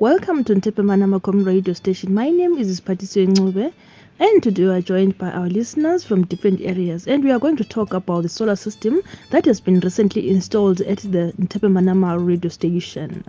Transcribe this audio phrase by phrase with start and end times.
[0.00, 2.12] Welcome to Ntepe Manamakom radio station.
[2.14, 3.72] My name is Patisiwe Ncube,
[4.18, 7.56] and today we are joined by our listeners from different areas, and we are going
[7.58, 12.18] to talk about the solar system that has been recently installed at the Ntepe Manama
[12.18, 13.22] radio station.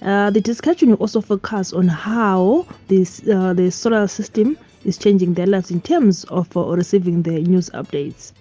[0.00, 4.56] Uh, the discussion will also focus on how this uh, the solar system
[4.86, 8.32] is changing their lives in terms of uh, receiving the news updates.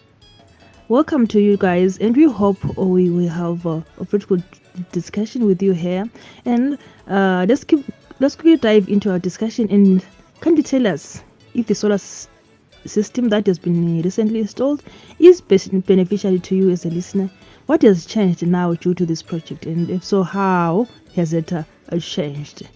[0.91, 4.43] Welcome to you guys, and we hope we will have a pretty good
[4.91, 6.03] discussion with you here.
[6.43, 6.77] And
[7.07, 7.85] uh, let's keep
[8.19, 9.69] let's quickly dive into our discussion.
[9.71, 10.05] And
[10.41, 11.23] can you tell us
[11.53, 12.27] if the solar s-
[12.85, 14.83] system that has been recently installed
[15.17, 17.29] is beneficial to you as a listener?
[17.67, 21.63] What has changed now due to this project, and if so, how has it uh,
[22.01, 22.67] changed?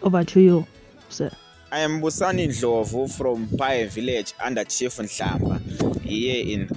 [0.00, 0.64] Over to you,
[1.08, 1.32] sir.
[1.72, 5.60] I am Busani Ndlovu from Pai Village under Chief Nhlamba
[6.04, 6.68] here in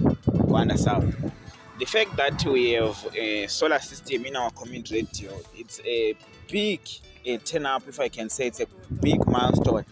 [0.78, 1.06] South.
[1.80, 6.16] The fact that we have a solar system in our community radio, it's a
[6.50, 6.82] big
[7.26, 8.68] a turn up, if I can say it's a
[9.02, 9.86] big milestone.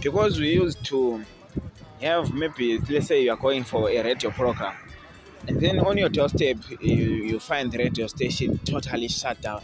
[0.00, 1.24] Because we used to
[2.00, 4.74] have maybe, let's say you are going for a radio program,
[5.46, 9.62] and then on your doorstep, you, you find the radio station totally shut down.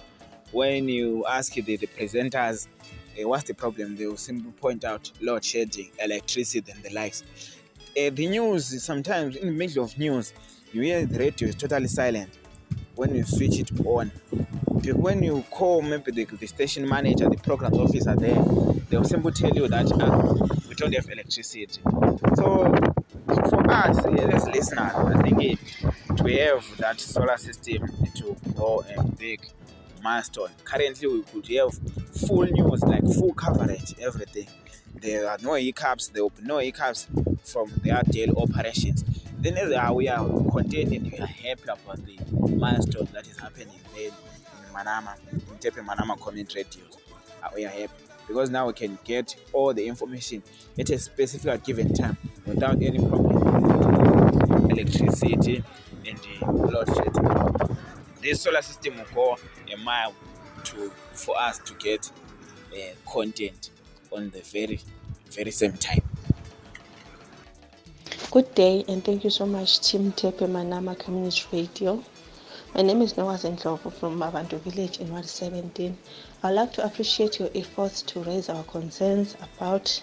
[0.53, 2.69] When you ask the, the presenters,
[3.19, 3.97] uh, what's the problem?
[3.97, 7.25] They will simply point out load shedding, electricity, and the likes.
[7.97, 10.35] Uh, the news, sometimes in the middle of news,
[10.71, 12.29] you hear the radio is totally silent
[12.95, 14.09] when you switch it on.
[14.85, 18.45] When you call maybe the, the station manager, the program officer there,
[18.91, 21.81] they will simply tell you that ah, we don't have electricity.
[22.37, 22.75] So
[23.49, 29.17] for us as listeners, I think eh, to have that solar system to go and
[29.17, 29.41] big
[30.07, 30.51] milestone.
[30.65, 31.73] Currently, we could have
[32.29, 34.47] full news, like full coverage, everything.
[34.95, 36.09] There are no hiccups.
[36.09, 37.09] There will be no hiccups
[37.45, 39.05] from their daily operations.
[39.39, 42.17] Then as uh, we are content and we are happy about the
[42.55, 44.13] milestone that is happening there in
[44.73, 46.85] Manama, in Tepe Manama Community Radio.
[47.43, 50.41] Uh, we are happy because now we can get all the information
[50.79, 54.71] at a specific given time without any problem.
[54.71, 55.65] Electricity
[56.07, 57.66] and the load shedding.
[58.27, 59.39] This solar system will go
[59.73, 60.13] a mile
[60.65, 62.11] to for us to get
[62.73, 62.79] uh,
[63.09, 63.71] content
[64.11, 64.81] on the very
[65.31, 66.03] very same time.
[68.33, 72.03] Good day and thank you so much, Team Tepe Manama Community Radio.
[72.75, 75.97] My name is Noah Zendlovo from Mabandu Village in Ward 17.
[76.43, 80.03] I'd like to appreciate your efforts to raise our concerns about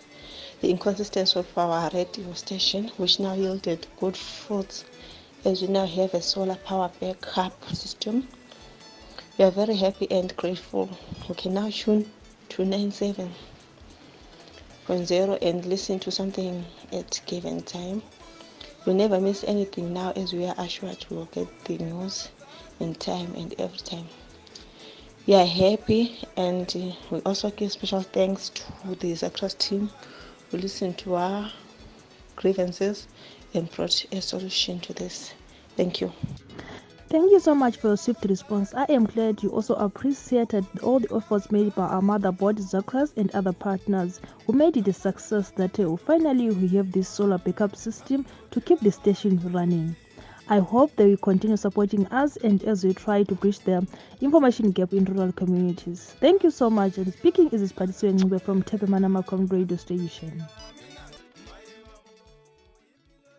[0.61, 4.85] the inconsistency of our radio station, which now yielded good fruits
[5.45, 8.27] as we now have a solar power backup system.
[9.37, 10.89] We are very happy and grateful.
[11.27, 12.09] We can now tune
[12.49, 13.29] to 97
[14.85, 18.01] point zero and listen to something at given time.
[18.85, 22.29] We never miss anything now as we are assured we will get the news
[22.79, 24.07] in time and every time.
[25.25, 29.89] We are happy and we also give special thanks to the ZACRAS team
[30.51, 31.51] who listened to our
[32.35, 33.07] grievances
[33.53, 35.33] and brought a solution to this.
[35.75, 36.11] Thank you.
[37.09, 38.73] Thank you so much for your swift response.
[38.73, 43.29] I am glad you also appreciated all the efforts made by our motherboard, ZACRAS, and
[43.35, 47.75] other partners who made it a success that uh, finally we have this solar backup
[47.75, 49.95] system to keep the station running.
[50.49, 53.87] I hope they will continue supporting us and as we try to bridge the
[54.19, 56.15] information gap in rural communities.
[56.19, 56.97] Thank you so much.
[56.97, 60.43] And speaking is Patisiwe Ncube from Tepe Manamakom radio station.